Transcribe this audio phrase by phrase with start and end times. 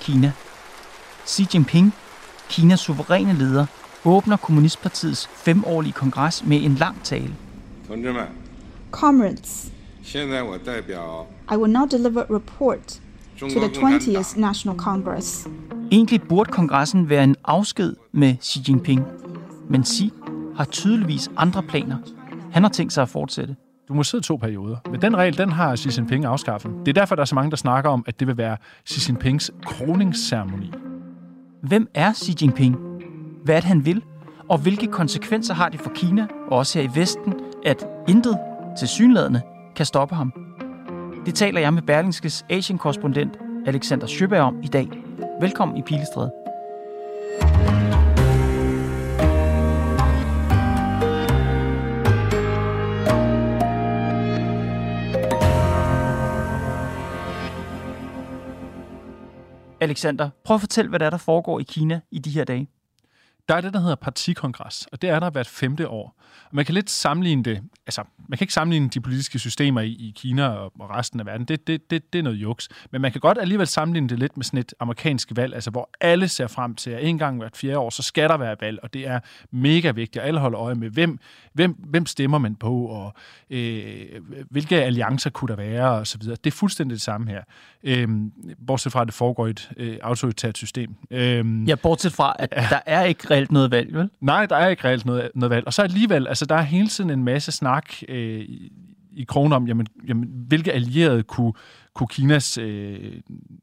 [0.00, 0.32] Kina.
[1.26, 1.94] Xi Jinping,
[2.48, 3.66] Kinas suveræne leder,
[4.04, 7.34] åbner Kommunistpartiets femårlige kongres med en lang tale.
[8.90, 9.72] Comrades,
[11.52, 13.00] I will now deliver a report
[13.38, 15.46] to the 20th National Congress.
[15.92, 19.02] Egentlig burde kongressen være en afsked med Xi Jinping,
[19.68, 20.12] men Xi
[20.56, 21.96] har tydeligvis andre planer.
[22.52, 23.56] Han har tænkt sig at fortsætte.
[23.90, 24.76] Du må sidde to perioder.
[24.90, 26.72] Men den regel, den har Xi Jinping afskaffet.
[26.86, 28.56] Det er derfor, der er så mange, der snakker om, at det vil være
[28.88, 30.72] Xi Jinpings kroningsceremoni.
[31.62, 32.76] Hvem er Xi Jinping?
[33.44, 34.04] Hvad er det, han vil?
[34.48, 37.34] Og hvilke konsekvenser har det for Kina, og også her i Vesten,
[37.66, 38.38] at intet
[38.78, 39.42] til synlædende
[39.76, 40.32] kan stoppe ham?
[41.26, 44.88] Det taler jeg med Berlingskes Asien-korrespondent Alexander Sjøberg om i dag.
[45.40, 46.39] Velkommen i Pilestræde.
[59.80, 62.68] Alexander, prøv at fortælle, hvad der er, der foregår i Kina i de her dage.
[63.50, 66.16] Der er det, der hedder partikongres, og det er der hvert femte år.
[66.44, 69.88] Og man kan lidt sammenligne det, altså man kan ikke sammenligne de politiske systemer i,
[69.88, 72.68] i Kina og, og resten af verden, det, det, det, det er noget juks.
[72.90, 75.90] Men man kan godt alligevel sammenligne det lidt med sådan et amerikansk valg, altså hvor
[76.00, 78.78] alle ser frem til, at en gang hvert fjerde år, så skal der være valg,
[78.82, 81.18] og det er mega vigtigt, og alle holder øje med, hvem,
[81.52, 83.14] hvem, hvem stemmer man på, og
[83.50, 84.04] øh,
[84.50, 86.36] hvilke alliancer kunne der være, og så videre.
[86.44, 87.42] Det er fuldstændig det samme her,
[87.82, 88.08] øh,
[88.66, 90.94] bortset fra, at det foregår i et øh, autoritært system.
[91.10, 94.10] Øh, Ja, bortset fra, at der er ikke reelt noget valg, vel?
[94.20, 95.66] Nej, der er ikke reelt noget, noget valg.
[95.66, 98.72] Og så alligevel, altså der er hele tiden en masse snak øh, i,
[99.12, 101.52] i krogen om, jamen, jamen, hvilke allierede kunne,
[101.94, 103.12] kunne Kinas øh,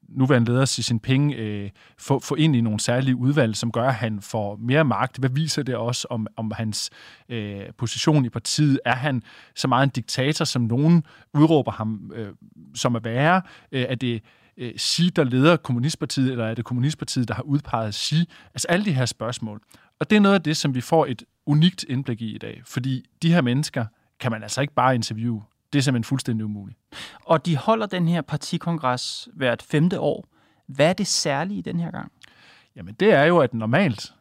[0.09, 3.95] nuværende leder Xi Jinping øh, få, få ind i nogle særlige udvalg, som gør, at
[3.95, 5.17] han får mere magt.
[5.17, 6.89] Hvad viser det også om, om hans
[7.29, 8.79] øh, position i partiet?
[8.85, 9.23] Er han
[9.55, 12.27] så meget en diktator, som nogen udråber ham øh,
[12.75, 13.41] som at være?
[13.71, 14.21] Øh, er det
[14.57, 18.29] øh, Xi, der leder Kommunistpartiet, eller er det Kommunistpartiet, der har udpeget Xi?
[18.53, 19.61] Altså alle de her spørgsmål.
[19.99, 22.61] Og det er noget af det, som vi får et unikt indblik i i dag,
[22.65, 23.85] fordi de her mennesker
[24.19, 25.43] kan man altså ikke bare interviewe.
[25.73, 26.79] Det er simpelthen fuldstændig umuligt.
[27.25, 30.25] Og de holder den her partikongres hvert femte år.
[30.67, 32.11] Hvad er det særlige i den her gang?
[32.75, 34.13] Jamen det er jo, at normalt,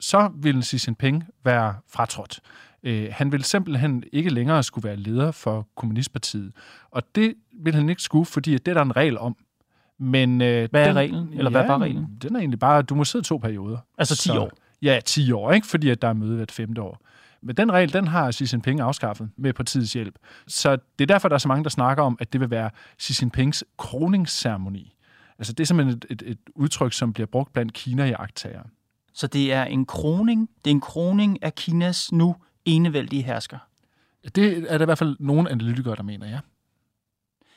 [0.00, 2.40] så vil Xi Jinping være fratrådt.
[2.82, 6.52] Øh, han vil simpelthen ikke længere skulle være leder for Kommunistpartiet.
[6.90, 9.36] Og det vil han ikke skulle, fordi det er der en regel om.
[10.02, 11.28] Men, øh, Hvad er den, reglen?
[11.34, 12.06] Eller hvad var reglen?
[12.22, 13.78] Den er egentlig bare, at du må sidde to perioder.
[13.98, 14.50] Altså 10 år?
[14.82, 15.66] Ja, 10 år, ikke?
[15.66, 17.00] fordi at der er møde hvert femte år.
[17.42, 20.14] Men den regel, den har Xi Jinping afskaffet med partiets hjælp.
[20.46, 22.70] Så det er derfor, der er så mange, der snakker om, at det vil være
[23.00, 24.94] Xi Jinpings kroningsceremoni.
[25.38, 28.62] Altså det er simpelthen et, et, et udtryk, som bliver brugt blandt kina jagttager
[29.14, 30.48] Så det er en kroning.
[30.64, 33.58] Det er en kroning af Kinas nu enevældige hersker.
[34.34, 36.38] Det er der i hvert fald nogle analytikere, der mener, ja.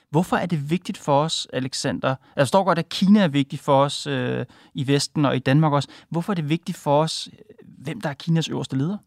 [0.09, 2.16] Hvorfor er det vigtigt for os, Alexander?
[2.35, 5.73] Jeg står godt, at Kina er vigtigt for os øh, i Vesten og i Danmark
[5.73, 5.89] også.
[6.09, 7.39] Hvorfor er det vigtigt for os, øh,
[7.77, 8.97] hvem der er Kinas øverste leder?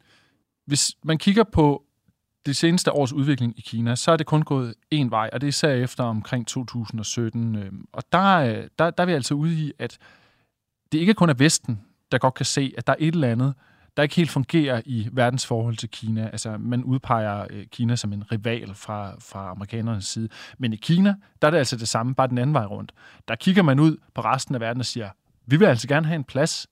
[0.66, 1.84] Hvis man kigger på
[2.46, 5.46] det seneste års udvikling i Kina, så er det kun gået én vej, og det
[5.46, 7.56] er især efter omkring 2017.
[7.56, 7.72] Øh.
[7.92, 9.98] Og der, øh, der, der er vi altså ude i, at
[10.92, 11.80] det ikke kun er Vesten,
[12.12, 13.54] der godt kan se, at der er et eller andet,
[13.98, 16.28] der ikke helt fungerer i verdens forhold til Kina.
[16.28, 20.28] Altså, man udpeger øh, Kina som en rival fra, fra amerikanernes side.
[20.58, 22.92] Men i Kina, der er det altså det samme, bare den anden vej rundt.
[23.28, 25.10] Der kigger man ud på resten af verden og siger,
[25.46, 26.66] vi vil altså gerne have en plads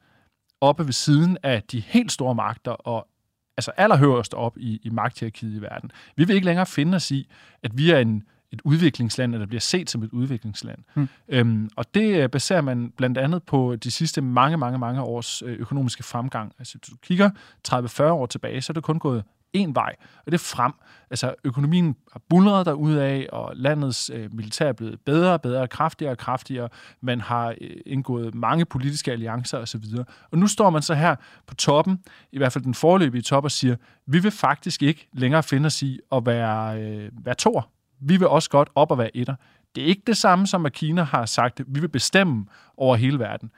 [0.61, 3.09] oppe ved siden af de helt store magter og
[3.57, 5.91] altså allerhøjst op i, i magthierarkiet i verden.
[6.17, 7.29] Vi vil ikke længere finde os i,
[7.63, 8.23] at vi er en,
[8.53, 10.79] et udviklingsland, eller bliver set som et udviklingsland.
[10.95, 11.09] Hmm.
[11.29, 15.43] Øhm, og det øh, baserer man blandt andet på de sidste mange, mange, mange års
[15.43, 16.53] øh, økonomiske fremgang.
[16.59, 17.31] Altså, hvis du kigger
[17.69, 20.73] 30-40 år tilbage, så er det kun gået en vej, og det er frem.
[21.11, 26.13] Altså, økonomien har bulret af, og landets øh, militær er blevet bedre og bedre, kraftigere
[26.13, 26.69] og kraftigere.
[27.01, 29.85] Man har øh, indgået mange politiske alliancer osv.
[30.31, 31.17] Og nu står man så her
[31.47, 31.99] på toppen,
[32.33, 33.77] i hvert fald den forløbige top, og siger,
[34.07, 37.71] vi vil faktisk ikke længere finde os i at være, øh, være toer.
[38.01, 39.35] Vi vil også godt op og være etter.
[39.75, 42.47] Det er ikke det samme som, at Kina har sagt, at vi vil bestemme
[42.77, 43.51] over hele verden.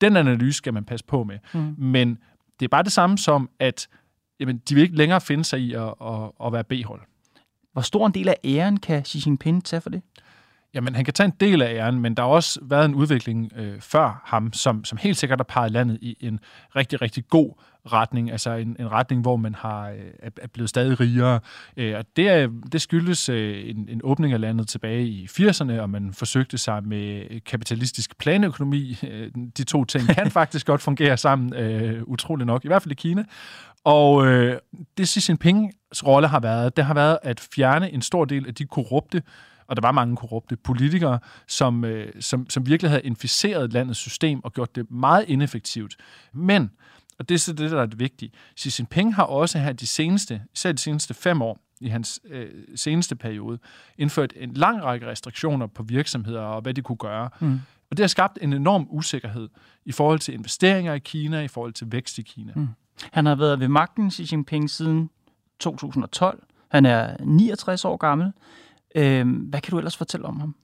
[0.00, 1.38] Den analyse skal man passe på med.
[1.54, 1.74] Mm.
[1.78, 2.18] Men
[2.60, 3.88] det er bare det samme som, at
[4.40, 7.00] jamen, de vil ikke længere finde sig i at, at, at være B-hold.
[7.72, 10.02] Hvor stor en del af æren kan Xi Jinping tage for det?
[10.76, 13.52] Jamen, han kan tage en del af æren, men der har også været en udvikling
[13.56, 16.40] øh, før ham, som, som helt sikkert har peget landet i en
[16.76, 17.52] rigtig, rigtig god
[17.92, 21.40] retning, altså en, en retning, hvor man har øh, er blevet stadig rigere.
[21.76, 25.72] Øh, og det, er, det skyldes øh, en, en åbning af landet tilbage i 80'erne,
[25.72, 28.98] og man forsøgte sig med kapitalistisk planøkonomi.
[29.10, 32.92] Øh, de to ting kan faktisk godt fungere sammen, øh, utrolig nok, i hvert fald
[32.92, 33.24] i Kina.
[33.84, 34.58] Og øh,
[34.98, 38.54] det Xi Jinping's rolle har været, det har været at fjerne en stor del af
[38.54, 39.22] de korrupte
[39.68, 44.44] og der var mange korrupte politikere, som, øh, som, som virkelig havde inficeret landets system
[44.44, 45.96] og gjort det meget ineffektivt.
[46.32, 46.70] Men,
[47.18, 49.86] og det er så det, der er det vigtige, Xi Jinping har også her de
[49.86, 53.58] seneste, især de seneste fem år, i hans øh, seneste periode,
[53.98, 57.30] indført en lang række restriktioner på virksomheder og hvad de kunne gøre.
[57.40, 57.60] Mm.
[57.90, 59.48] Og det har skabt en enorm usikkerhed
[59.84, 62.52] i forhold til investeringer i Kina, i forhold til vækst i Kina.
[62.56, 62.68] Mm.
[63.12, 65.10] Han har været ved magten, Xi Jinping, siden
[65.58, 66.42] 2012.
[66.68, 68.32] Han er 69 år gammel.
[68.94, 70.56] Øh, hvad kan du ellers fortælle om ham?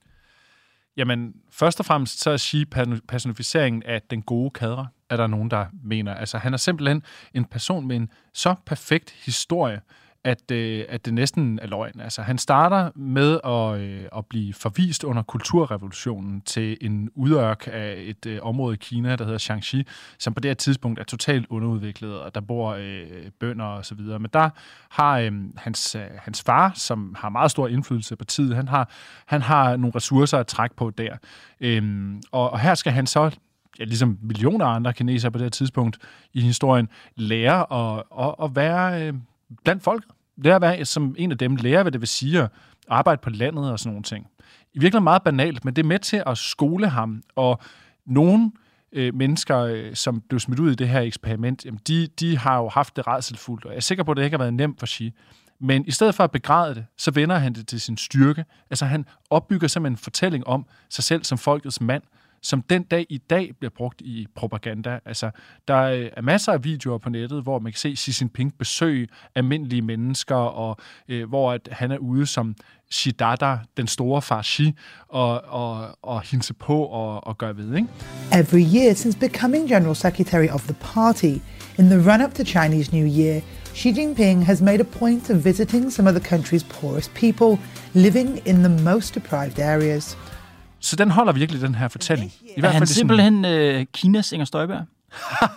[0.96, 2.64] Jamen, først og fremmest så er Xi
[3.08, 6.14] personificeringen af den gode kadre, er der nogen, der mener.
[6.14, 7.02] Altså, han er simpelthen
[7.34, 9.80] en person med en så perfekt historie,
[10.24, 12.00] at, øh, at det næsten er løgn.
[12.00, 17.94] Altså, han starter med at, øh, at blive forvist under kulturrevolutionen til en udørk af
[17.98, 19.86] et øh, område i Kina, der hedder Shaanxi,
[20.18, 23.06] som på det her tidspunkt er totalt underudviklet, og der bor øh,
[23.40, 24.18] bønder og så videre.
[24.18, 24.50] Men der
[24.90, 28.90] har øh, hans, øh, hans far, som har meget stor indflydelse på tid, han har,
[29.26, 31.16] han har nogle ressourcer at trække på der.
[31.60, 33.30] Øh, og, og her skal han så
[33.78, 35.98] ja, ligesom millioner andre kinesere på det her tidspunkt
[36.32, 39.14] i historien, lære at, at, at være øh,
[39.64, 40.04] blandt folk.
[40.36, 42.50] Det er at være som en af dem, lærer, hvad det vil sige at
[42.88, 44.26] arbejde på landet og sådan nogle ting.
[44.74, 47.60] I virkeligheden meget banalt, men det er med til at skole ham, og
[48.06, 48.50] nogle
[48.92, 52.58] øh, mennesker, øh, som blev smidt ud i det her eksperiment, jamen de, de har
[52.58, 54.78] jo haft det redselfuldt, og jeg er sikker på, at det ikke har været nemt
[54.78, 55.12] for Xi.
[55.60, 58.44] Men i stedet for at begræde det, så vender han det til sin styrke.
[58.70, 62.02] Altså han opbygger simpelthen en fortælling om sig selv som folkets mand,
[62.42, 64.98] som den dag i dag bliver brugt i propaganda.
[65.04, 65.30] Altså,
[65.68, 69.08] der øh, er masser af videoer på nettet, hvor man kan se Xi Jinping besøge
[69.34, 70.76] almindelige mennesker, og
[71.08, 72.54] øh, hvor at han er ude som
[72.90, 74.74] Shidada, den store far Xi,
[75.08, 77.76] og, og, og hilse på og, og gøre ved.
[77.76, 77.88] Ikke?
[78.32, 81.34] Every year since becoming General Secretary of the party,
[81.78, 83.40] in the run-up to Chinese New Year,
[83.74, 87.58] Xi Jinping has made a point of visiting some of the country's poorest people
[87.94, 90.16] living in the most deprived areas.
[90.82, 92.32] Så den holder virkelig, den her fortælling.
[92.56, 94.86] I hvert er han simpelthen øh, Kinas Inger Støjberg?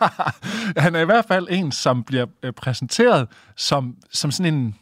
[0.77, 4.75] han er i hvert fald en, som bliver øh, præsenteret som, som sådan en,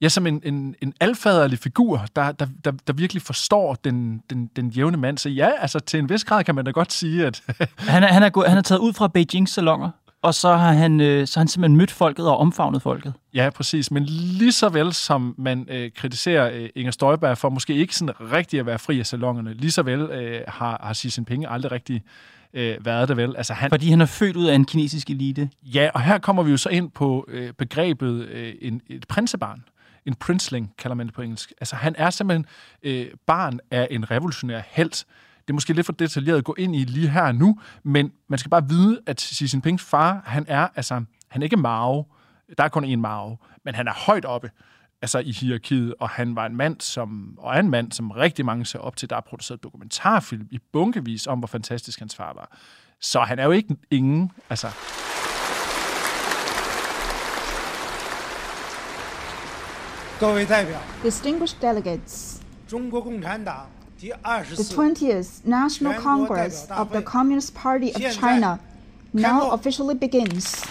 [0.00, 4.50] ja, som en, en, en alfaderlig figur, der, der, der, der virkelig forstår den, den,
[4.56, 5.18] den jævne mand.
[5.18, 7.42] Så ja, altså til en vis grad kan man da godt sige, at...
[7.78, 9.90] han, er, han, er gået, han er taget ud fra Beijings salonger
[10.24, 13.12] og så har han, øh, så har han simpelthen mødt folket og omfavnet folket.
[13.34, 13.90] Ja, præcis.
[13.90, 18.20] Men lige så vel som man øh, kritiserer øh, Inger Støjberg for måske ikke sådan
[18.32, 21.72] rigtig at være fri af salongerne, lige så vel øh, har, har Xi Jinping aldrig
[21.72, 22.02] rigtig
[22.54, 23.36] øh, været det vel.
[23.36, 25.50] Altså, han, Fordi han er født ud af en kinesisk elite.
[25.62, 29.64] Ja, og her kommer vi jo så ind på øh, begrebet øh, en, et prinsebarn.
[30.06, 31.52] En princeling kalder man det på engelsk.
[31.60, 32.46] Altså han er simpelthen
[32.82, 35.04] øh, barn af en revolutionær held,
[35.46, 38.38] det er måske lidt for detaljeret at gå ind i lige her nu, men man
[38.38, 42.06] skal bare vide, at Xi Jinpings far, han er, altså, han er ikke Mao.
[42.58, 44.50] Der er kun én Mao, men han er højt oppe
[45.02, 48.44] altså i hierarkiet, og han var en mand, som, og er en mand, som rigtig
[48.44, 49.10] mange ser op til.
[49.10, 52.58] Der er produceret dokumentarfilm i bunkevis om, hvor fantastisk hans far var.
[53.00, 54.68] Så han er jo ikke ingen, altså...
[61.02, 62.42] Distinguished delegates,
[64.04, 68.58] the 20th National Congress of the Communist Party of China
[69.12, 70.64] now officially begins.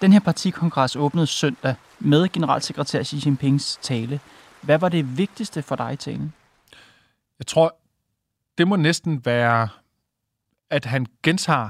[0.00, 4.20] Den her partikongres åbnede søndag med generalsekretær Xi Jinpings tale.
[4.60, 6.32] Hvad var det vigtigste for dig i talen?
[7.38, 7.76] Jeg tror,
[8.58, 9.68] det må næsten være,
[10.70, 11.68] at han gentager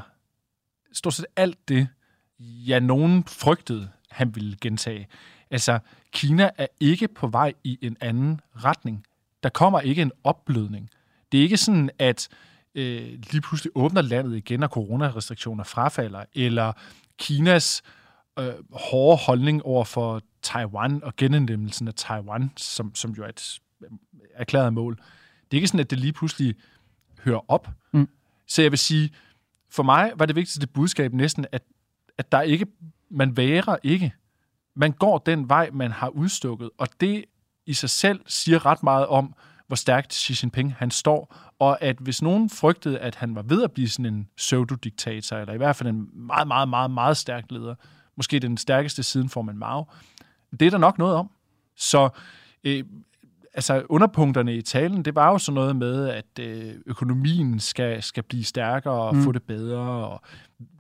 [0.92, 1.88] stort set alt det,
[2.40, 5.08] ja, nogen frygtede, han ville gentage.
[5.52, 5.78] Altså,
[6.12, 9.04] Kina er ikke på vej i en anden retning.
[9.42, 10.90] Der kommer ikke en opblødning.
[11.32, 12.28] Det er ikke sådan, at
[12.74, 16.72] øh, lige pludselig åbner landet igen, og coronarestriktioner frafalder, eller
[17.18, 17.82] Kinas
[18.38, 23.58] øh, hårde holdning over for Taiwan og genindlemmelsen af Taiwan, som, som jo er et
[23.82, 23.88] øh,
[24.34, 24.96] erklæret mål.
[24.96, 26.54] Det er ikke sådan, at det lige pludselig
[27.24, 27.68] hører op.
[27.92, 28.08] Mm.
[28.46, 29.10] Så jeg vil sige,
[29.70, 31.62] for mig var det vigtigste budskab næsten, at,
[32.18, 32.66] at der ikke,
[33.10, 34.12] man værer ikke
[34.74, 37.24] man går den vej, man har udstukket, og det
[37.66, 39.34] i sig selv siger ret meget om,
[39.66, 43.62] hvor stærkt Xi Jinping han står, og at hvis nogen frygtede, at han var ved
[43.62, 47.44] at blive sådan en pseudodiktator, eller i hvert fald en meget, meget, meget, meget stærk
[47.50, 47.74] leder,
[48.16, 49.86] måske den stærkeste siden man Mao,
[50.60, 51.30] det er der nok noget om.
[51.76, 52.08] Så
[52.64, 52.84] øh,
[53.54, 58.22] altså underpunkterne i talen, det var jo sådan noget med, at øh, økonomien skal, skal
[58.22, 59.22] blive stærkere og mm.
[59.22, 60.20] få det bedre, og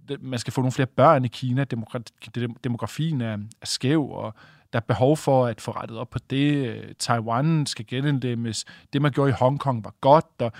[0.08, 1.64] det, man skal få nogle flere børn i Kina,
[2.64, 4.34] demografien er, er skæv, og
[4.72, 6.82] der er behov for at få rettet op på det.
[6.98, 8.64] Taiwan skal genindlemmes.
[8.92, 10.52] Det, man gjorde i Hongkong, var godt, og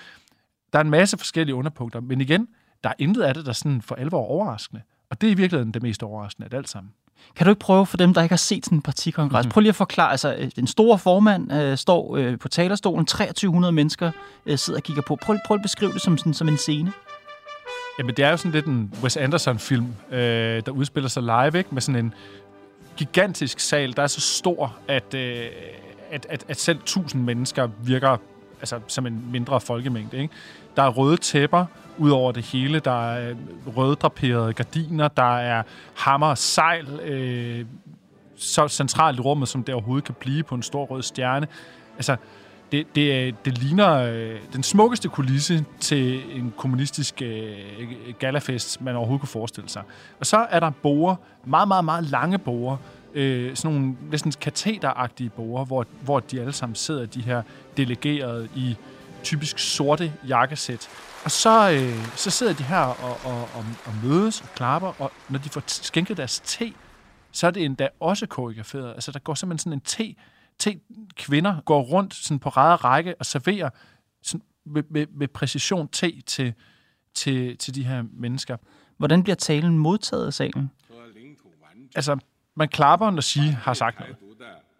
[0.72, 2.48] der er en masse forskellige underpunkter, men igen,
[2.84, 4.82] der er intet af det, der sådan for alvor overraskende.
[5.10, 6.92] Og det er i virkeligheden det mest overraskende af alt sammen.
[7.36, 9.52] Kan du ikke prøve for dem, der ikke har set sådan en partikongres, mm-hmm.
[9.52, 13.72] prøv lige at forklare, altså øh, den store formand øh, står øh, på talerstolen, 2300
[13.72, 14.10] mennesker
[14.46, 15.16] øh, sidder og kigger på.
[15.22, 16.92] Prøv, prøv at beskrive det som, sådan, som en scene.
[17.98, 21.68] Jamen, det er jo sådan lidt en Wes Anderson-film, øh, der udspiller sig live, ikke?
[21.72, 22.14] Med sådan en
[22.96, 25.46] gigantisk sal, der er så stor, at, øh,
[26.10, 28.16] at, at, at selv 1000 mennesker virker
[28.62, 30.16] altså, som en mindre folkemængde.
[30.16, 30.34] Ikke?
[30.76, 31.66] Der er røde tæpper
[31.98, 32.80] ud over det hele.
[32.80, 33.36] Der er øh,
[33.76, 35.08] røddraperede gardiner.
[35.08, 35.62] Der er
[35.94, 37.66] hammer og sejl øh,
[38.36, 41.46] så centralt i rummet, som det overhovedet kan blive på en stor rød stjerne.
[41.96, 42.16] Altså,
[42.72, 47.56] det, det, øh, det ligner øh, den smukkeste kulisse til en kommunistisk øh,
[48.18, 49.82] galafest, man overhovedet kunne forestille sig.
[50.20, 52.76] Og så er der borer, meget, meget, meget lange borer,
[53.14, 57.42] øh, sådan nogle næsten kateteragtige borer, hvor, hvor de alle sammen sidder, de her
[57.76, 58.76] delegerede i
[59.22, 60.88] typisk sorte jakkesæt.
[61.24, 65.12] Og så, øh, så sidder de her og, og, og, og mødes og klapper, og
[65.28, 66.72] når de får skænket deres te,
[67.32, 68.92] så er det endda også koreograferet.
[68.94, 70.14] Altså, der går simpelthen sådan en te,
[70.58, 70.80] te
[71.16, 73.70] kvinder går rundt sådan på ræde række og serverer
[74.22, 76.54] sådan med, med, med præcision te til,
[77.14, 78.56] til, til de her mennesker.
[78.96, 80.70] Hvordan bliver talen modtaget af salen?
[81.94, 82.18] Altså,
[82.56, 84.16] man klapper, når Xi har sagt noget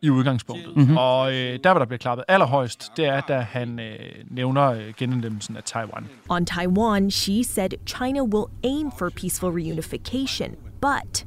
[0.03, 0.77] i udgangspunktet.
[0.77, 0.97] Mm-hmm.
[0.97, 3.99] Og øh, der, hvor der bliver klappet allerhøjst, det er, da han øh,
[4.31, 6.09] nævner øh, genindlemmelsen af Taiwan.
[6.29, 10.51] On Taiwan, Xi said China will aim for peaceful reunification,
[10.81, 11.27] but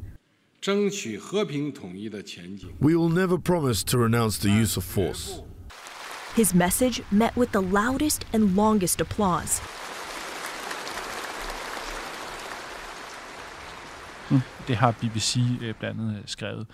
[2.82, 5.44] We will never promise to renounce the use of force.
[6.36, 9.62] His message met with the loudest and longest applause.
[14.68, 16.68] Det har BBC øh, blandt andet øh, skrevet.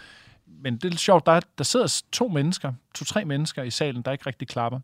[0.45, 4.01] Men det er lidt sjovt, der, er, der sidder to mennesker, to-tre mennesker i salen,
[4.01, 4.79] der ikke rigtig klapper.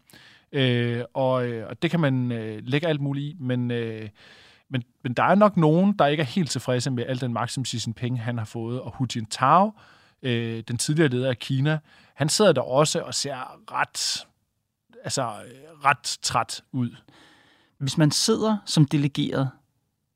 [0.52, 4.10] Øh, og, øh, og det kan man øh, lægge alt muligt i, men, øh,
[4.70, 7.52] men, men der er nok nogen, der ikke er helt tilfredse med al den magt,
[7.52, 8.82] som Xi Jinping han har fået.
[8.82, 9.72] Og Hu Jintao,
[10.22, 11.80] øh, den tidligere leder af Kina,
[12.14, 14.28] han sidder der også og ser ret,
[15.04, 16.96] altså, øh, ret træt ud.
[17.78, 19.50] Hvis man sidder som delegeret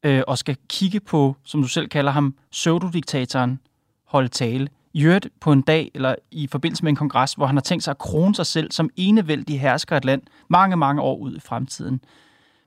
[0.04, 3.60] øh, og skal kigge på, som du selv kalder ham, pseudodiktatoren
[4.06, 7.56] holde tale, i øvrigt på en dag eller i forbindelse med en kongres, hvor han
[7.56, 11.18] har tænkt sig at krone sig selv som enevældig hersker et land mange, mange år
[11.18, 12.02] ud i fremtiden.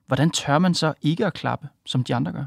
[0.06, 2.44] Hvordan tør man så ikke at klappe, som de andre gør?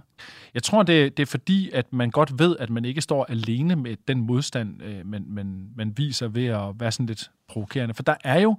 [0.54, 3.76] Jeg tror, det, det er fordi, at man godt ved, at man ikke står alene
[3.76, 7.94] med den modstand, øh, man, man, man viser ved at være sådan lidt provokerende.
[7.94, 8.58] For der er jo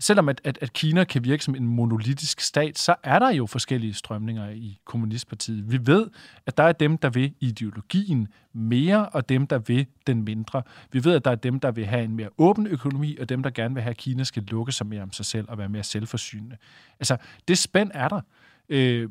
[0.00, 3.46] selvom at, at, at Kina kan virke som en monolitisk stat, så er der jo
[3.46, 5.72] forskellige strømninger i Kommunistpartiet.
[5.72, 6.10] Vi ved,
[6.46, 10.62] at der er dem, der vil ideologien mere, og dem, der vil den mindre.
[10.92, 13.42] Vi ved, at der er dem, der vil have en mere åben økonomi, og dem,
[13.42, 15.68] der gerne vil have, at Kina skal lukke sig mere om sig selv og være
[15.68, 16.56] mere selvforsynende.
[17.00, 17.16] Altså,
[17.48, 18.20] det spænd er der.
[18.68, 19.08] Øh,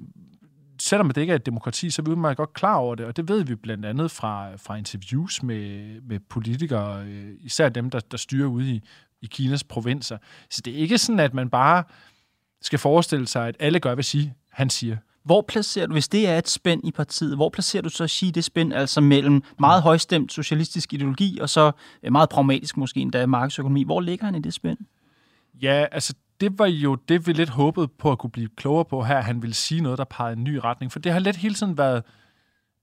[0.81, 3.17] selvom det ikke er et demokrati, så er vi meget godt klar over det, og
[3.17, 7.99] det ved vi blandt andet fra, fra interviews med, med politikere, øh, især dem, der,
[7.99, 8.83] der styrer ude i
[9.21, 10.17] i Kinas provinser.
[10.49, 11.83] Så det er ikke sådan, at man bare
[12.61, 14.97] skal forestille sig, at alle gør, hvad sige, han siger.
[15.23, 18.09] Hvor placerer du, hvis det er et spænd i partiet, hvor placerer du så at
[18.09, 21.71] sige det spænd, altså mellem meget højstemt socialistisk ideologi, og så
[22.03, 23.83] øh, meget pragmatisk måske endda markedsøkonomi?
[23.83, 24.77] Hvor ligger han i det spænd?
[25.61, 29.03] Ja, altså det var jo det, vi lidt håbede på at kunne blive klogere på
[29.03, 29.21] her.
[29.21, 31.77] Han ville sige noget, der pegede en ny retning, for det har lidt hele tiden
[31.77, 32.03] været,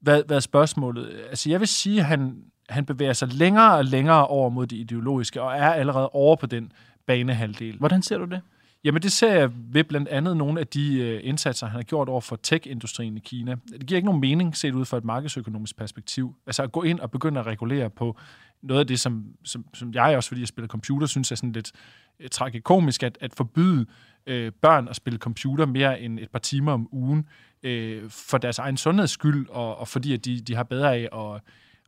[0.01, 1.21] været, været spørgsmålet.
[1.29, 2.37] Altså jeg vil sige, at han,
[2.69, 6.47] han bevæger sig længere og længere over mod det ideologiske, og er allerede over på
[6.47, 6.73] den
[7.07, 7.77] banehalvdel.
[7.79, 8.41] Hvordan ser du det?
[8.85, 12.09] Jamen det ser jeg ved blandt andet nogle af de øh, indsatser, han har gjort
[12.09, 13.57] over for tech-industrien i Kina.
[13.73, 16.35] Det giver ikke nogen mening set ud fra et markedsøkonomisk perspektiv.
[16.47, 18.17] Altså at gå ind og begynde at regulere på
[18.63, 21.53] noget af det, som, som, som jeg også, fordi jeg spiller computer, synes er sådan
[21.53, 21.73] lidt
[22.21, 23.87] øh, tragikomisk, at, at forbyde
[24.27, 27.29] øh, børn at spille computer mere end et par timer om ugen
[27.63, 31.09] øh, for deres egen sundheds skyld, og, og fordi at de, de har bedre af
[31.13, 31.41] at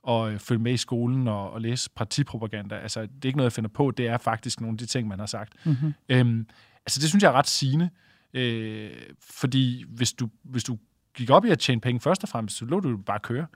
[0.06, 2.74] og øh, følge med i skolen og, og læse partipropaganda.
[2.74, 3.90] Altså, det er ikke noget, jeg finder på.
[3.90, 5.52] Det er faktisk nogle af de ting, man har sagt.
[5.64, 5.94] Mm-hmm.
[6.08, 6.46] Øhm,
[6.86, 7.90] altså, det synes jeg er ret sigende.
[8.34, 10.78] Øh, fordi hvis du, hvis du
[11.14, 13.46] gik op i at tjene penge først og fremmest, så lå du bare køre.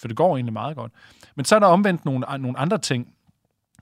[0.00, 0.92] For det går egentlig meget godt.
[1.36, 3.14] Men så er der omvendt nogle, nogle andre ting,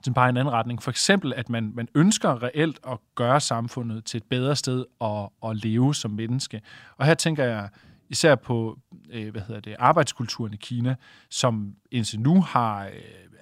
[0.02, 0.82] som bare en anden retning.
[0.82, 5.50] For eksempel, at man, man ønsker reelt at gøre samfundet til et bedre sted at,
[5.50, 6.60] at leve som menneske.
[6.96, 7.68] Og her tænker jeg
[8.08, 8.78] især på
[9.10, 10.94] øh, hvad hedder det, arbejdskulturen i Kina,
[11.30, 12.92] som indtil nu har, øh,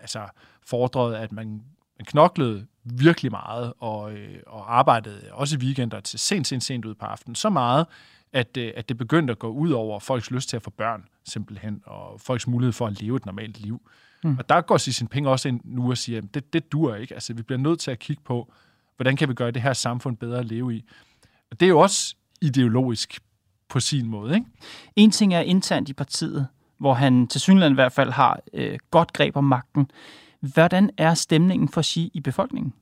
[0.01, 0.27] altså
[0.67, 1.47] fordret, at man,
[1.99, 6.85] man knoklede virkelig meget og, øh, og arbejdede også i weekender til sent, sent, sent
[6.85, 7.35] ud på aftenen.
[7.35, 7.87] Så meget,
[8.33, 11.05] at, øh, at det begyndte at gå ud over folks lyst til at få børn,
[11.25, 13.83] simpelthen, og folks mulighed for at leve et normalt liv.
[14.25, 14.39] Mm.
[14.39, 17.15] Og der går Xi Jinping også ind nu og siger, at det, det dur ikke.
[17.15, 18.53] Altså, vi bliver nødt til at kigge på,
[18.97, 20.85] hvordan kan vi gøre det her samfund bedre at leve i.
[21.51, 23.21] Og det er jo også ideologisk
[23.73, 24.35] på sin måde.
[24.35, 24.47] Ikke?
[24.97, 26.47] En ting er internt i partiet,
[26.79, 29.91] hvor han til synligheden i hvert fald har øh, godt greb om magten.
[30.41, 32.73] Hvordan er stemningen for Xi i befolkningen?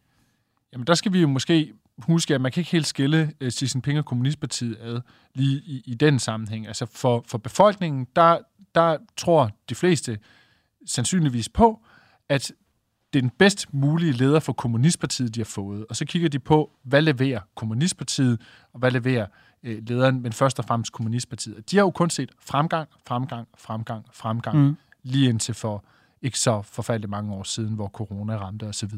[0.73, 3.67] Jamen, der skal vi jo måske huske, at man kan ikke helt skille øh, Xi
[3.75, 5.01] Jinping og Kommunistpartiet ad
[5.35, 6.67] lige i, i den sammenhæng.
[6.67, 8.39] Altså for, for befolkningen, der,
[8.75, 10.19] der tror de fleste
[10.87, 11.81] sandsynligvis på,
[12.29, 12.53] at
[13.13, 15.87] det er den bedst mulige leder for Kommunistpartiet, de har fået.
[15.91, 18.41] Og så kigger de på, hvad leverer Kommunistpartiet,
[18.73, 19.29] og hvad leverer øh,
[19.63, 21.71] lederen, men først og fremmest Kommunistpartiet.
[21.71, 24.77] De har jo kun set fremgang, fremgang, fremgang, fremgang, mm.
[25.03, 25.85] lige indtil for
[26.23, 28.93] ikke så forfærdeligt mange år siden, hvor corona ramte osv.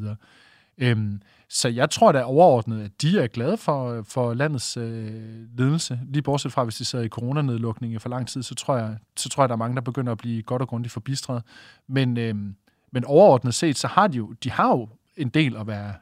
[0.78, 6.00] Øhm, så jeg tror da overordnet, at de er glade for, for landets øh, ledelse.
[6.08, 8.96] Lige bortset fra, hvis de sidder i coronanedlukning i for lang tid, så tror, jeg,
[9.16, 11.42] så tror jeg, der er mange, der begynder at blive godt og grundigt forbistret.
[11.86, 12.56] Men, øhm,
[12.92, 15.94] men overordnet set, så har de jo, de har jo en del at være,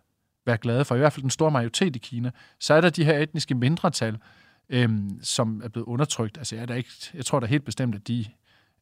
[0.47, 2.31] være glade for, i hvert fald den store majoritet i Kina.
[2.61, 4.19] Så er der de her etniske mindretal,
[4.71, 6.39] øhm, som er blevet undertrykt.
[6.39, 8.25] Altså, jeg, er der ikke, jeg tror da helt bestemt, at de,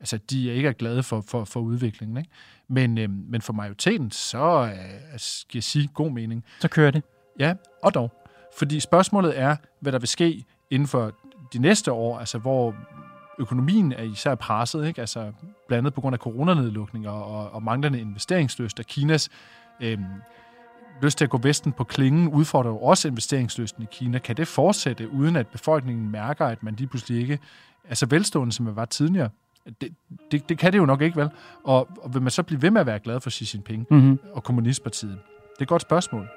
[0.00, 2.16] altså, de er ikke er glade for, for, for udviklingen.
[2.16, 2.30] Ikke?
[2.68, 6.44] Men, øhm, men for majoriteten, så øh, skal jeg sige god mening.
[6.60, 7.02] Så kører det.
[7.38, 8.12] Ja, og dog.
[8.58, 11.12] Fordi spørgsmålet er, hvad der vil ske inden for
[11.52, 12.74] de næste år, altså hvor
[13.38, 15.00] økonomien er især presset, ikke?
[15.00, 15.32] Altså,
[15.68, 19.28] blandt andet på grund af coronanedlukninger og, og manglende investeringslyst, og Kinas
[19.80, 20.04] øhm,
[21.02, 24.18] lyst til at gå vesten på klingen udfordrer jo også investeringslysten i Kina.
[24.18, 27.38] Kan det fortsætte, uden at befolkningen mærker, at man lige pludselig ikke
[27.84, 29.30] er så velstående, som man var tidligere?
[29.80, 29.94] Det,
[30.30, 31.28] det, det kan det jo nok ikke, vel?
[31.64, 34.18] Og, og vil man så blive ved med at være glad for Xi Jinping mm-hmm.
[34.32, 35.18] og Kommunistpartiet?
[35.52, 36.28] Det er et godt spørgsmål.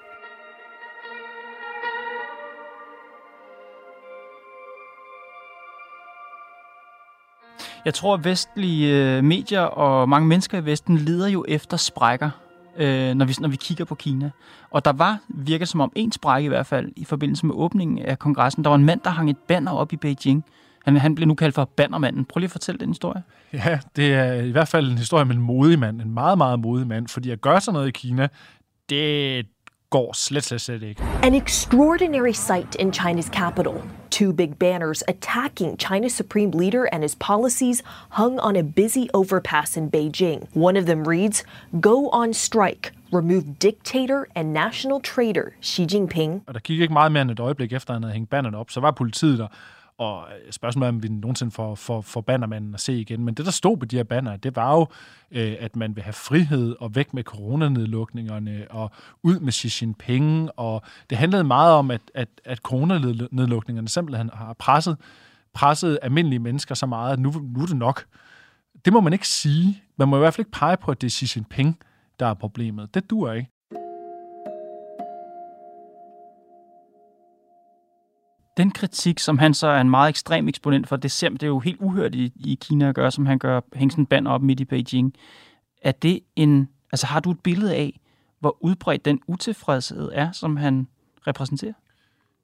[7.85, 12.29] Jeg tror, at vestlige øh, medier og mange mennesker i Vesten lider jo efter sprækker,
[12.77, 14.31] øh, når, vi, når vi kigger på Kina.
[14.71, 17.99] Og der var, virker som om, en sprække i hvert fald, i forbindelse med åbningen
[17.99, 18.63] af kongressen.
[18.63, 20.45] Der var en mand, der hang et banner op i Beijing.
[20.85, 22.25] Han, han blev nu kaldt for bannermanden.
[22.25, 23.23] Prøv lige at fortælle den historie.
[23.53, 26.01] Ja, det er i hvert fald en historie med en modig mand.
[26.01, 27.07] En meget, meget modig mand.
[27.07, 28.27] Fordi at gøre sådan noget i Kina,
[28.89, 29.45] det,
[29.91, 31.03] går slet, slet, slet ikke.
[31.23, 33.73] An extraordinary sight in China's capital.
[34.21, 37.81] Two big banners attacking China's supreme leader and his policies
[38.11, 40.47] hung on a busy overpass in Beijing.
[40.53, 41.43] One of them reads,
[41.79, 42.91] Go on strike.
[43.11, 46.41] Remove dictator and national traitor Xi Jinping.
[46.47, 48.79] Og der gik ikke meget mere end et øjeblik efter, han havde hængt op, så
[48.79, 49.47] var politiet der
[50.01, 53.23] og øh, spørgsmålet er, om vi nogensinde får, får, får bannermanden at se igen.
[53.23, 54.87] Men det, der stod på de her banner, det var jo,
[55.31, 58.91] øh, at man vil have frihed og væk med coronanedlukningerne og
[59.23, 60.49] ud med Xi Jinping.
[60.57, 64.97] Og det handlede meget om, at, at, at coronanedlukningerne simpelthen har presset,
[65.53, 68.05] presset almindelige mennesker så meget, at nu, nu er det nok.
[68.85, 69.83] Det må man ikke sige.
[69.97, 71.79] Man må i hvert fald ikke pege på, at det er Xi Jinping,
[72.19, 72.93] der er problemet.
[72.93, 73.50] Det dur ikke.
[78.57, 81.47] Den kritik, som han så er en meget ekstrem eksponent for, det, ser, det er
[81.47, 84.27] jo helt uhørt i, i Kina at gøre, som han gør, hænge sådan en band
[84.27, 85.13] op midt i Beijing.
[85.81, 87.99] Er det en, altså har du et billede af,
[88.39, 90.87] hvor udbredt den utilfredshed er, som han
[91.27, 91.73] repræsenterer?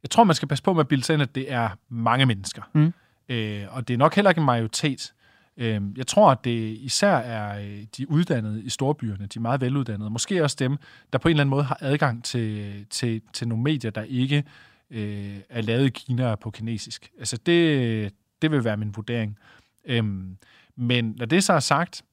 [0.04, 2.26] Jeg tror, man skal passe på med at bilde sig ind, at det er mange
[2.26, 2.62] mennesker.
[2.74, 2.93] Mm.
[3.30, 5.13] Øh, og det er nok heller ikke en majoritet.
[5.58, 10.10] Øh, jeg tror, at det især er øh, de uddannede i storbyerne, de meget veluddannede.
[10.10, 10.78] Måske også dem,
[11.13, 14.38] der på en eller anden måde har adgang til, til, til nogle medier, der ikke
[14.38, 14.43] øh,
[14.91, 17.12] Øh, er lavet i Kina på kinesisk.
[17.19, 19.38] Altså det, det vil være min vurdering.
[19.86, 20.38] Øhm,
[20.76, 22.04] men når det så er sagt,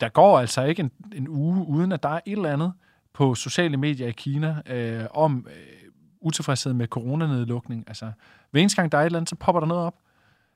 [0.00, 2.72] der går altså ikke en, en uge, uden at der er et eller andet
[3.12, 7.84] på sociale medier i Kina øh, om øh, utilfredshed med coronanedlukning.
[7.86, 8.12] Altså,
[8.50, 9.94] hver eneste gang der er et eller andet, så popper der noget op.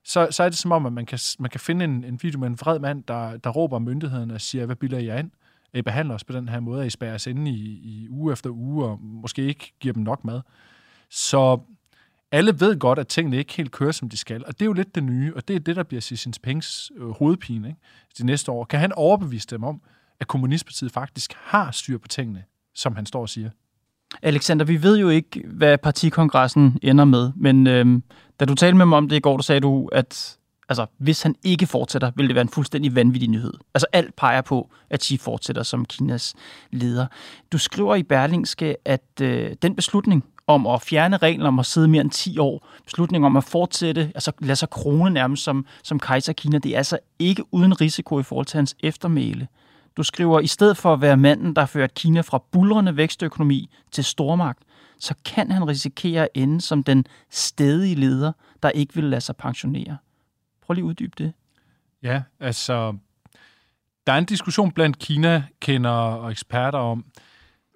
[0.05, 2.39] Så, så er det som om, at man kan, man kan finde en, en video
[2.39, 5.31] med en vred mand, der, der råber myndighederne og siger, hvad bilder I ind?
[5.75, 8.33] I behandler os på den her måde, at I spærrer os inde i, i uge
[8.33, 10.41] efter uge, og måske ikke giver dem nok mad.
[11.15, 11.61] Så
[12.33, 14.45] alle ved godt, at tingene ikke helt kører, som de skal.
[14.47, 16.93] Og det er jo lidt det nye, og det er det, der bliver Xi Jinpings
[16.97, 17.81] øh, hovedpine ikke?
[18.19, 18.65] de næste år.
[18.65, 19.81] Kan han overbevise dem om,
[20.21, 23.51] at Kommunistpartiet faktisk har styr på tingene, som han står og siger?
[24.23, 28.03] Alexander, vi ved jo ikke, hvad partikongressen ender med, men øhm,
[28.41, 31.23] da du talte med mig om det i går, der sagde du, at altså, hvis
[31.23, 33.55] han ikke fortsætter, vil det være en fuldstændig vanvittig nyhed.
[33.75, 36.35] Altså alt peger på, at Xi fortsætter som Kinas
[36.71, 37.07] leder.
[37.53, 41.89] Du skriver i Berlingske, at øh, den beslutning, om at fjerne reglen om at sidde
[41.89, 46.01] mere end 10 år, beslutningen om at fortsætte, altså lade sig krone nærmest som, som
[46.01, 49.49] kejser Kina, det er altså ikke uden risiko i forhold til hans eftermæle.
[49.97, 54.05] Du skriver, i stedet for at være manden, der fører Kina fra bulrende vækstøkonomi til
[54.05, 54.63] stormagt,
[54.99, 59.37] så kan han risikere at ende som den stedige leder, der ikke vil lade sig
[59.37, 59.97] pensionere.
[60.67, 61.33] Prøv lige at uddybe det.
[62.03, 62.97] Ja, altså,
[64.07, 67.05] der er en diskussion blandt Kina-kender og eksperter om,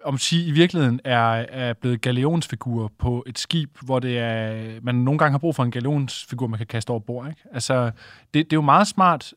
[0.04, 4.94] om sige i virkeligheden er, er blevet galeonsfigur på et skib, hvor det er, man
[4.94, 7.28] nogle gange har brug for en galeonsfigur, man kan kaste over bord.
[7.28, 7.42] Ikke?
[7.52, 7.90] Altså,
[8.34, 9.34] det, det er jo meget smart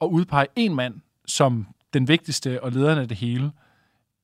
[0.00, 0.94] at udpege en mand
[1.26, 3.50] som den vigtigste og lederen af det hele,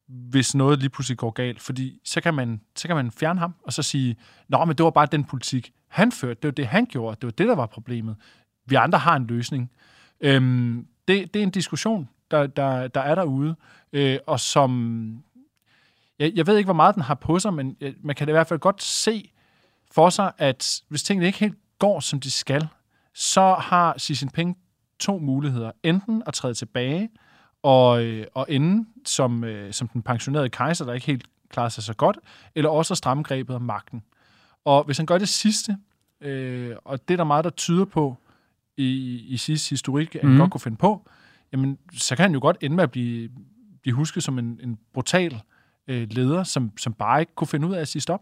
[0.09, 1.61] hvis noget lige pludselig går galt.
[1.61, 4.17] Fordi så kan man, så kan man fjerne ham, og så sige,
[4.49, 6.35] nå, men det var bare den politik, han førte.
[6.35, 7.17] Det var det, han gjorde.
[7.21, 8.17] Det var det, der var problemet.
[8.67, 9.71] Vi andre har en løsning.
[10.21, 13.57] Øhm, det, det er en diskussion, der, der, der er derude,
[13.93, 15.25] øh, og som...
[16.21, 18.47] Jeg, jeg ved ikke, hvor meget den har på sig, men man kan i hvert
[18.47, 19.33] fald godt se
[19.91, 22.69] for sig, at hvis tingene ikke helt går, som de skal,
[23.15, 24.59] så har Xi Jinping
[24.99, 25.73] to muligheder.
[25.83, 27.11] Enten at træde tilbage
[27.63, 31.83] og, øh, og ende som, øh, som den pensionerede kejser, der ikke helt klarer sig
[31.83, 32.19] så godt,
[32.55, 34.03] eller også at stramme grebet om magten.
[34.65, 35.77] Og hvis han gør det sidste,
[36.21, 38.17] øh, og det er der meget, der tyder på
[38.77, 40.39] i, i sidste historik, at han mm.
[40.39, 41.09] godt kunne finde på,
[41.53, 43.31] jamen, så kan han jo godt ende med at blive,
[43.83, 45.41] blive husket som en, en brutal øh,
[45.91, 48.21] leder, som, som bare ikke kunne finde ud af at sige stop.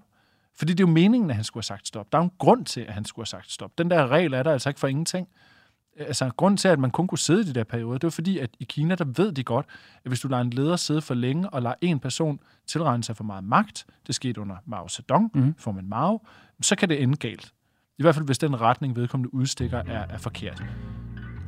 [0.57, 2.13] Fordi det er jo meningen, at han skulle have sagt stop.
[2.13, 3.79] Der er jo en grund til, at han skulle have sagt stop.
[3.79, 5.29] Den der regel er der altså ikke for ingenting
[5.99, 8.39] altså, grunden til, at man kun kunne sidde i de der perioder, det var fordi,
[8.39, 9.67] at i Kina, der ved de godt,
[10.05, 13.17] at hvis du lader en leder sidde for længe, og lader en person tilregne sig
[13.17, 15.55] for meget magt, det skete under Mao Zedong, mm.
[15.59, 16.27] får man Mao,
[16.63, 17.53] så kan det ende galt.
[17.99, 20.65] I hvert fald, hvis den retning, vedkommende udstikker, er, er forkert.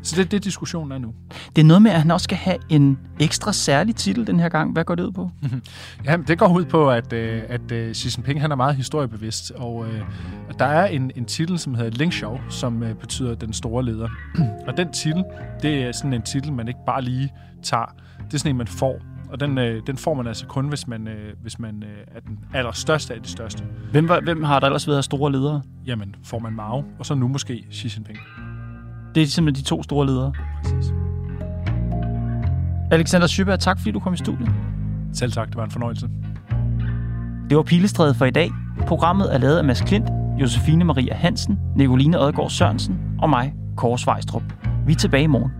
[0.02, 1.14] Så det er det, diskussionen er nu.
[1.56, 4.48] Det er noget med, at han også skal have en ekstra særlig titel den her
[4.48, 4.72] gang.
[4.72, 5.30] Hvad går det ud på?
[6.06, 9.50] ja, det går ud på, at, øh, at uh, Xi Jinping han er meget historiebevidst,
[9.50, 9.86] og uh,
[10.58, 14.08] der er en, en titel, som hedder Ling Xiao, som betyder den store leder.
[14.68, 15.24] og den titel,
[15.62, 17.32] det er sådan en titel, man ikke bare lige
[17.62, 17.94] tager.
[18.26, 19.00] Det er sådan en, man får.
[19.30, 22.20] Og den, øh, den får man altså kun, hvis man, øh, hvis man øh, er
[22.20, 23.64] den allerstørste af de største.
[23.90, 25.62] Hvem, var, hvem har der ellers været store ledere?
[25.86, 28.18] Jamen, får man Mao, og så nu måske Xi Jinping.
[29.14, 30.32] Det er simpelthen de to store ledere.
[30.62, 30.92] Præcis.
[32.90, 34.50] Alexander Schøberg, tak fordi du kom i studiet.
[35.12, 36.08] Selv tak, det var en fornøjelse.
[37.50, 38.50] Det var Pilestrædet for i dag.
[38.86, 40.08] Programmet er lavet af Mads Klint,
[40.40, 44.42] Josefine Maria Hansen, Nicoline Odgaard Sørensen og mig, Kåre Svejstrup.
[44.86, 45.59] Vi er tilbage i morgen.